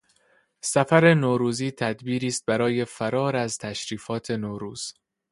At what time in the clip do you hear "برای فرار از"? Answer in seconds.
2.45-3.57